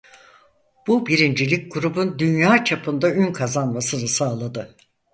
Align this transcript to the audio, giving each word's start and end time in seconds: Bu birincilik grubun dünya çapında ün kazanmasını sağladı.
Bu 0.87 1.05
birincilik 1.07 1.73
grubun 1.73 2.19
dünya 2.19 2.63
çapında 2.63 3.09
ün 3.15 3.33
kazanmasını 3.33 4.07
sağladı. 4.07 4.75